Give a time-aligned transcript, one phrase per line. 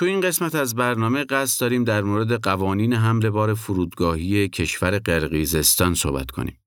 [0.00, 5.94] تو این قسمت از برنامه قصد داریم در مورد قوانین حمل بار فرودگاهی کشور قرقیزستان
[5.94, 6.60] صحبت کنیم.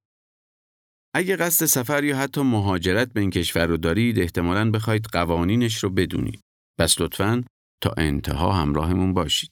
[1.15, 5.89] اگه قصد سفر یا حتی مهاجرت به این کشور رو دارید احتمالاً بخواید قوانینش رو
[5.89, 6.41] بدونید.
[6.79, 7.43] پس لطفاً
[7.83, 9.51] تا انتها همراهمون باشید.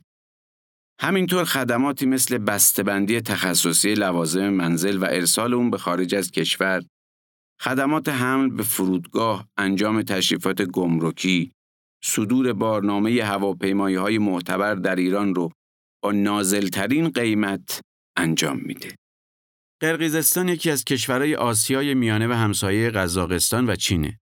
[1.01, 6.83] همینطور خدماتی مثل بسته‌بندی تخصصی لوازم منزل و ارسال اون به خارج از کشور،
[7.61, 11.51] خدمات حمل به فرودگاه، انجام تشریفات گمرکی،
[12.03, 15.51] صدور بارنامه هواپیمایی های معتبر در ایران رو
[16.03, 17.81] با نازلترین قیمت
[18.17, 18.95] انجام میده.
[19.81, 24.19] قرقیزستان یکی از کشورهای آسیای میانه و همسایه قزاقستان و چینه.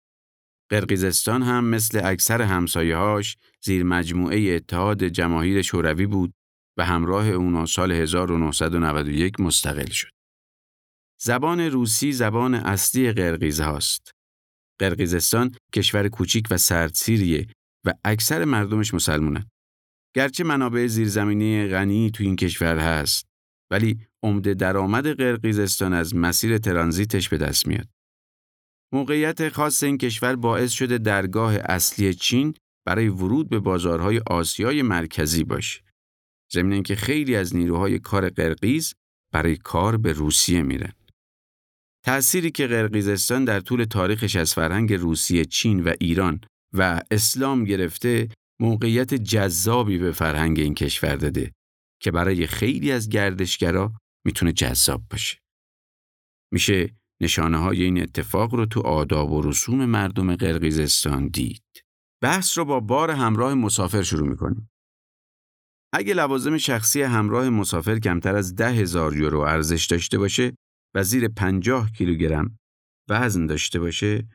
[0.71, 6.33] قرقیزستان هم مثل اکثر همسایه‌هاش زیر مجموعه اتحاد جماهیر شوروی بود
[6.79, 10.11] و همراه اونا سال 1991 مستقل شد.
[11.21, 14.11] زبان روسی زبان اصلی قرقیز هاست.
[14.81, 17.47] قرقیزستان کشور کوچیک و سردسیریه
[17.87, 19.47] و اکثر مردمش مسلمونن.
[20.17, 23.27] گرچه منابع زیرزمینی غنی تو این کشور هست
[23.71, 27.89] ولی عمده درآمد قرقیزستان از مسیر ترانزیتش به دست میاد.
[28.93, 32.55] موقعیت خاص این کشور باعث شده درگاه اصلی چین
[32.87, 35.88] برای ورود به بازارهای آسیای مرکزی باشه.
[36.53, 38.95] ضمن اینکه خیلی از نیروهای کار قرقیز
[39.33, 40.93] برای کار به روسیه میرن.
[42.05, 46.41] تأثیری که قرقیزستان در طول تاریخش از فرهنگ روسیه، چین و ایران
[46.75, 48.29] و اسلام گرفته
[48.61, 51.53] موقعیت جذابی به فرهنگ این کشور داده
[52.03, 53.93] که برای خیلی از گردشگرا
[54.27, 55.39] می‌تونه جذاب باشه.
[56.53, 61.63] میشه نشانه های این اتفاق رو تو آداب و رسوم مردم قرقیزستان دید.
[62.23, 64.71] بحث رو با بار همراه مسافر شروع می‌کنیم.
[65.93, 70.57] اگه لوازم شخصی همراه مسافر کمتر از ده هزار یورو ارزش داشته باشه
[70.95, 72.59] و زیر 50 کیلوگرم
[73.09, 74.29] وزن داشته باشه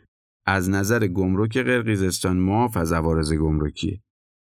[0.47, 4.01] از نظر گمرک قرقیزستان معاف از عوارض گمرکیه.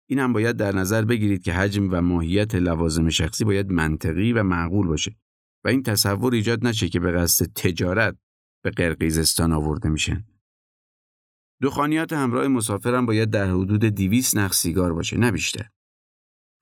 [0.09, 4.43] این هم باید در نظر بگیرید که حجم و ماهیت لوازم شخصی باید منطقی و
[4.43, 5.15] معقول باشه
[5.65, 8.17] و این تصور ایجاد نشه که به قصد تجارت
[8.63, 10.25] به قرقیزستان آورده میشن.
[11.61, 15.69] دخانیات همراه مسافر هم باید در حدود 200 نخ سیگار باشه نه بیشتر.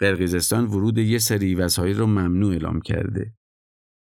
[0.01, 3.33] قرقیزستان ورود یه سری وسایل رو ممنوع اعلام کرده.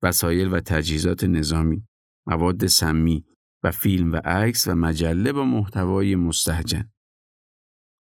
[0.03, 1.87] وسایل و تجهیزات نظامی،
[2.27, 3.25] مواد سمی
[3.65, 6.91] و فیلم و عکس و مجله با محتوای مستهجن.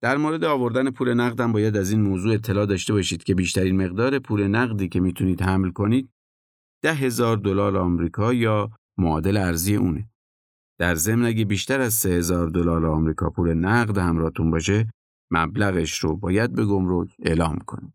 [0.03, 4.19] در مورد آوردن پول نقدم باید از این موضوع اطلاع داشته باشید که بیشترین مقدار
[4.19, 6.11] پول نقدی که می‌تونید حمل کنید
[6.83, 10.11] ده هزار دلار آمریکا یا معادل ارزی اونه.
[10.79, 14.89] در ضمن اگه بیشتر از سه هزار دلار آمریکا پول نقد همراهتون باشه
[15.31, 17.95] مبلغش رو باید به گمرک اعلام کنید.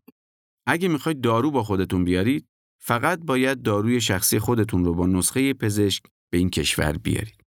[0.66, 2.46] اگه می‌خواید دارو با خودتون بیارید
[2.82, 7.40] فقط باید داروی شخصی خودتون رو با نسخه پزشک به این کشور بیارید.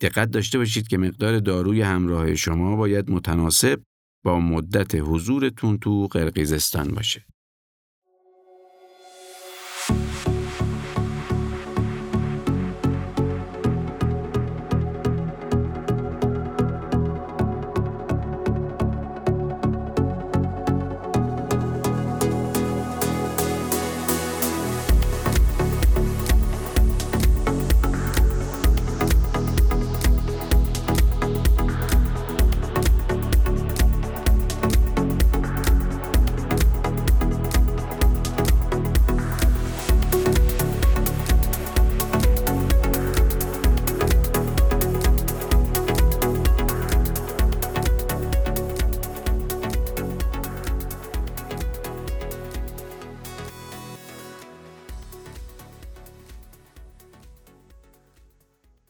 [0.00, 3.82] دقت داشته باشید که مقدار داروی همراه شما باید متناسب
[4.24, 7.26] با مدت حضورتون تو قرقیزستان باشه.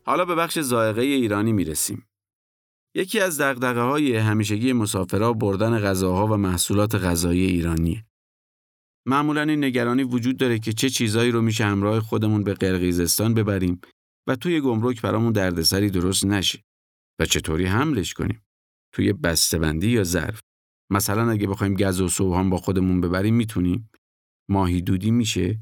[0.05, 2.07] حالا به بخش زائقه ایرانی می‌رسیم.
[2.95, 8.05] یکی از دقدقه های همیشگی مسافرها بردن غذاها و محصولات غذایی ایرانیه.
[9.07, 13.81] معمولا این نگرانی وجود داره که چه چیزایی رو میشه همراه خودمون به قرقیزستان ببریم
[14.29, 16.65] و توی گمرک برامون دردسری درست نشه
[17.21, 18.43] و چطوری حملش کنیم
[18.95, 20.41] توی بسته‌بندی یا ظرف
[20.91, 23.91] مثلا اگه بخوایم گز و سوهان با خودمون ببریم می‌تونیم
[24.51, 25.61] ماهی دودی میشه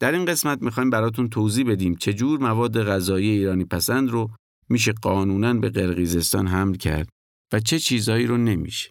[0.00, 4.30] در این قسمت می‌خوایم براتون توضیح بدیم چجور مواد غذایی ایرانی پسند رو
[4.68, 7.08] میشه قانونا به قرقیزستان حمل کرد
[7.52, 8.90] و چه چیزایی رو نمیشه.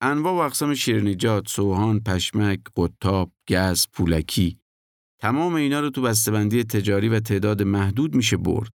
[0.00, 4.58] انواع و اقسام شیرنیجات، سوهان، پشمک، قطاب، گز، پولکی
[5.20, 8.70] تمام اینا رو تو بسته‌بندی تجاری و تعداد محدود میشه برد.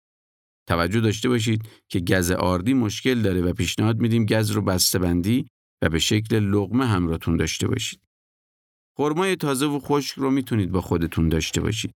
[0.68, 5.48] توجه داشته باشید که گز آردی مشکل داره و پیشنهاد میدیم گز رو بسته‌بندی
[5.82, 8.00] و به شکل لغمه همراهتون داشته باشید.
[9.00, 11.92] خرمای تازه و خشک رو می‌تونید با خودتون داشته باشید.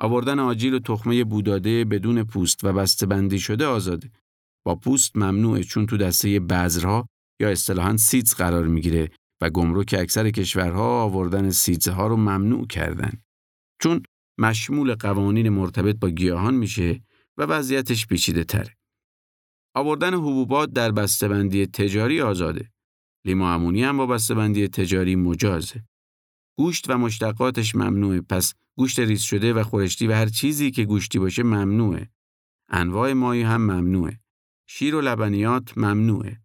[0.00, 4.10] آوردن آجیل و تخمه بوداده بدون پوست و بسته بندی شده آزاده.
[4.66, 7.06] با پوست ممنوعه چون تو دسته بذرها
[7.40, 9.10] یا اصطلاحاً سیتز قرار می‌گیره
[9.42, 13.12] و گمرک اکثر کشورها آوردن سیتزها رو ممنوع کردن.
[13.82, 14.02] چون
[14.38, 17.02] مشمول قوانین مرتبط با گیاهان میشه
[17.38, 18.76] و وضعیتش پیچیده تره.
[19.76, 22.70] آوردن حبوبات در بسته‌بندی تجاری آزاده.
[23.26, 25.84] لیمو امونی هم با بسته‌بندی تجاری مجازه.
[26.58, 31.18] گوشت و مشتقاتش ممنوعه پس گوشت ریز شده و خورشتی و هر چیزی که گوشتی
[31.18, 32.10] باشه ممنوعه.
[32.68, 34.20] انواع مایی هم ممنوعه.
[34.68, 36.40] شیر و لبنیات ممنوعه.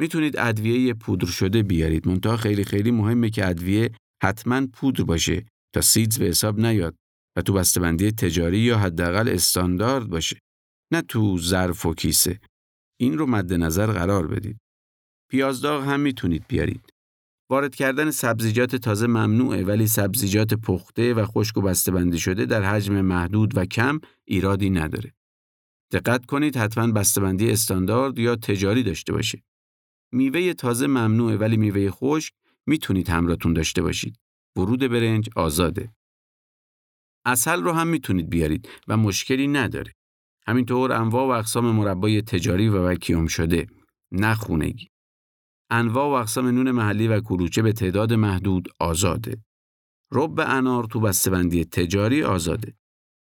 [0.00, 3.90] می‌تونید ادویه پودر شده بیارید منتها خیلی خیلی مهمه که ادویه
[4.22, 6.94] حتما پودر باشه تا سیدز به حساب نیاد
[7.36, 10.38] و تو بسته‌بندی تجاری یا حداقل استاندارد باشه
[10.92, 12.40] نه تو ظرف و کیسه
[13.00, 14.58] این رو مد نظر قرار بدید
[15.30, 16.92] پیازداغ هم می‌تونید بیارید
[17.50, 23.00] وارد کردن سبزیجات تازه ممنوعه ولی سبزیجات پخته و خشک و بسته‌بندی شده در حجم
[23.00, 25.14] محدود و کم ایرادی نداره.
[25.92, 29.42] دقت کنید حتما بسته‌بندی استاندارد یا تجاری داشته باشه.
[30.12, 32.32] میوه تازه ممنوعه ولی میوه خشک
[32.66, 34.18] می‌تونید همراهتون داشته باشید.
[34.56, 35.92] ورود برنج آزاده.
[37.24, 39.92] اصل رو هم می‌تونید بیارید و مشکلی نداره.
[40.46, 43.66] همینطور انواع و اقسام مربای تجاری و وکیوم شده.
[44.12, 44.88] نه خونگی.
[45.70, 49.44] انواع و اقسام نون محلی و کلوچه به تعداد محدود آزاده.
[50.12, 52.74] رب انار تو بسته‌بندی تجاری آزاده.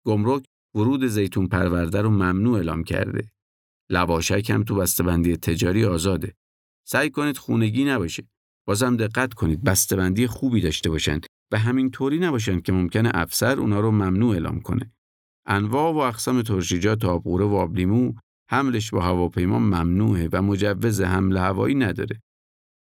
[0.07, 3.31] گمرک ورود زیتون پرورده رو ممنوع اعلام کرده.
[3.91, 6.35] لواشک هم تو بسته‌بندی تجاری آزاده.
[6.87, 8.29] سعی کنید خونگی نباشه.
[8.67, 13.81] بازم دقت کنید بسته‌بندی خوبی داشته باشند و همین طوری نباشند که ممکنه افسر اونا
[13.81, 14.93] رو ممنوع اعلام کنه.
[15.47, 18.13] انواع و اقسام ترشیجات آبقوره و آبلیمو
[18.51, 22.23] حملش با هواپیما ممنوعه و مجوز حمل هوایی نداره.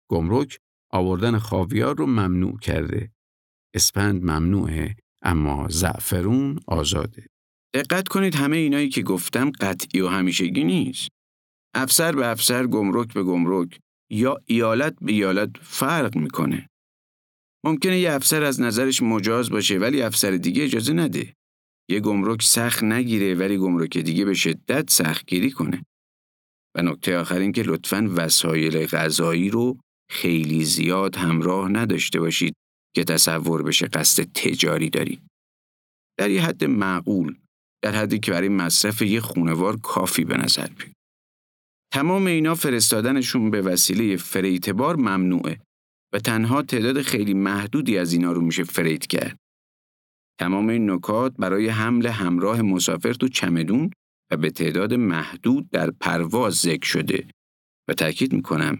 [0.10, 0.60] گمرک
[0.92, 3.12] آوردن خاویار رو ممنوع کرده.
[3.76, 7.28] اسپند ممنوعه اما زعفرون آزاده.
[7.74, 11.10] دقت کنید همه اینایی که گفتم قطعی و همیشگی نیست.
[11.74, 16.70] افسر به افسر گمرک به گمرک یا ایالت به ایالت فرق می‌کنه.
[17.64, 21.34] ممکنه یه افسر از نظرش مجاز باشه ولی افسر دیگه اجازه نده.
[21.90, 25.86] یه گمرک سخت نگیره ولی گمرک دیگه به شدت سختگیری کنه.
[26.76, 29.78] و نکته آخر این که لطفاً وسایل غذایی رو
[30.10, 32.54] خیلی زیاد همراه نداشته باشید
[32.96, 35.22] که تصور بشه قصد تجاری دارید.
[36.20, 37.36] در یه حد معقول،
[37.84, 40.96] در حدی که برای مصرف یه خونوار کافی به نظر بیاد.
[41.94, 45.60] تمام اینا فرستادنشون به وسیله فریتبار ممنوعه
[46.14, 49.38] و تنها تعداد خیلی محدودی از اینا رو میشه فریت کرد.
[50.40, 53.92] تمام این نکات برای حمل همراه مسافر تو چمدون
[54.32, 57.28] و به تعداد محدود در پرواز ذکر شده
[57.90, 58.80] و تاکید می‌کنم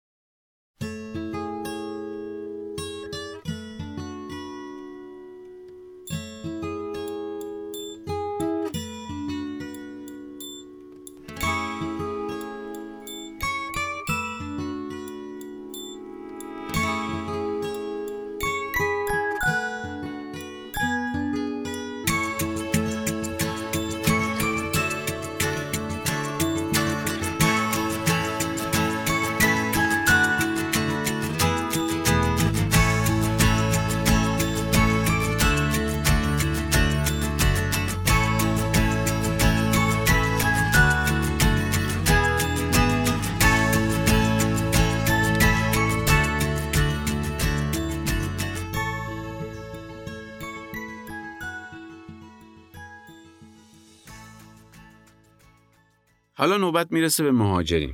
[56.41, 57.93] حالا نوبت می‌رسه به مهاجرین.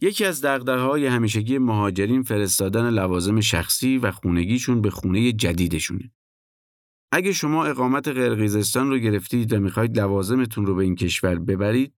[0.00, 6.12] یکی از های همیشگی مهاجرین فرستادن لوازم شخصی و خونگیشون به خونه جدیدشونه.
[7.12, 11.94] اگه شما اقامت قرقیزستان رو گرفتید و می‌خواید لوازمتون رو به این کشور ببرید،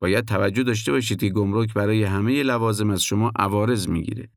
[0.00, 4.28] باید توجه داشته باشید که گمرک برای همه لوازم از شما عوارض می‌گیره.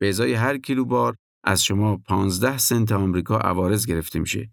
[0.00, 4.50] به ازای هر کیلو بار از شما 15 سنت آمریکا عوارض گرفته میشه.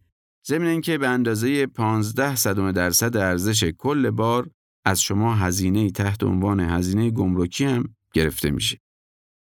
[0.48, 4.50] ضمن اینکه به اندازه 15 صدم درصد ارزش کل بار
[4.90, 8.78] از شما هزینه تحت عنوان هزینه گمرکی هم گرفته میشه.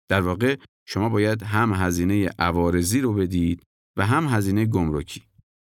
[0.10, 3.64] در واقع شما باید هم هزینه عوارضی رو بدید
[3.98, 5.24] و هم هزینه گمرکی.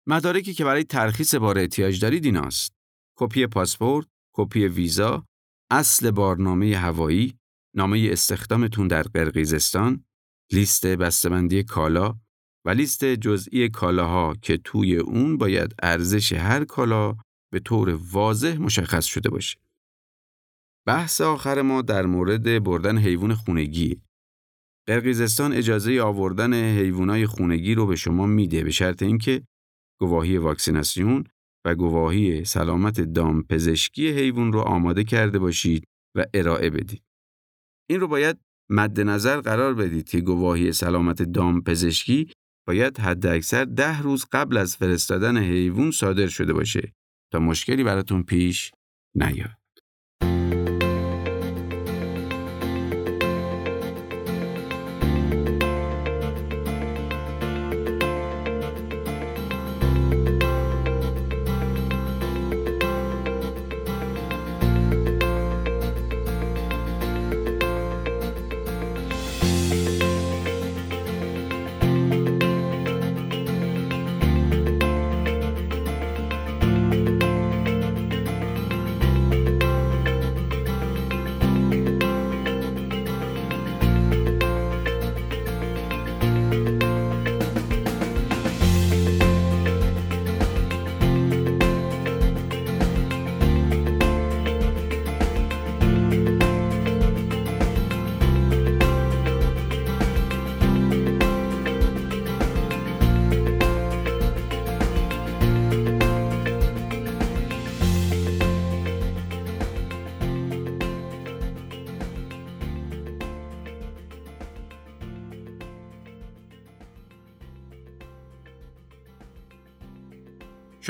[0.07, 2.74] مدارکی که برای ترخیص بار احتیاج دارید ایناست.
[3.17, 5.25] کپی پاسپورت، کپی ویزا،
[5.71, 7.33] اصل بارنامه هوایی،
[7.75, 10.03] نامه استخدامتون در قرقیزستان،
[10.51, 12.19] لیست بسته‌بندی کالا
[12.65, 17.15] و لیست جزئی کالاها که توی اون باید ارزش هر کالا
[17.51, 19.57] به طور واضح مشخص شده باشه.
[20.89, 24.01] بحث آخر ما در مورد بردن حیوان خونگی.
[24.88, 29.43] قرقیزستان اجازه آوردن حیوانات خونگی رو به شما میده به شرط اینکه
[30.00, 31.24] گواهی واکسیناسیون
[31.65, 37.03] و گواهی سلامت دام پزشکی حیوان رو آماده کرده باشید و ارائه بدید.
[37.89, 38.38] این رو باید
[38.69, 42.31] مد نظر قرار بدید که گواهی سلامت دام پزشکی
[42.67, 46.93] باید حداکثر ده روز قبل از فرستادن حیوان صادر شده باشه
[47.31, 48.72] تا مشکلی براتون پیش
[49.15, 49.58] نیاد.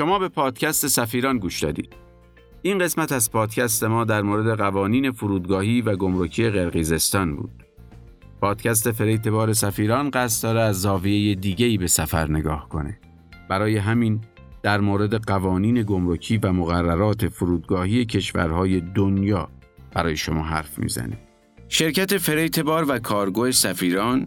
[0.00, 1.92] شما به پادکست سفیران گوش دادید.
[2.62, 7.50] این قسمت از پادکست ما در مورد قوانین فرودگاهی و گمرکی قرقیزستان بود.
[8.40, 13.00] پادکست فریتبار سفیران قصد داره از زاویه دیگه‌ای به سفر نگاه کنه.
[13.48, 14.20] برای همین
[14.62, 19.48] در مورد قوانین گمرکی و مقررات فرودگاهی کشورهای دنیا
[19.92, 21.18] برای شما حرف می‌زنه.
[21.68, 24.26] شرکت فریتبار و کارگو سفیران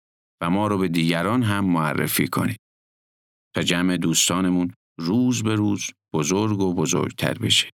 [0.41, 2.59] و ما رو به دیگران هم معرفی کنید.
[3.55, 7.69] تا جمع دوستانمون روز به روز بزرگ و بزرگتر بشه.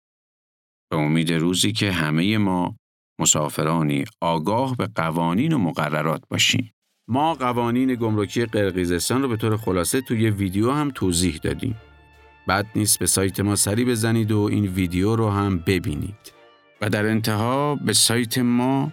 [0.90, 2.76] به امید روزی که همه ما
[3.20, 6.70] مسافرانی آگاه به قوانین و مقررات باشیم.
[7.08, 11.76] ما قوانین گمرکی قرقیزستان رو به طور خلاصه توی ویدیو هم توضیح دادیم.
[12.48, 16.32] بد نیست به سایت ما سری بزنید و این ویدیو رو هم ببینید.
[16.80, 18.92] و در انتها به سایت ما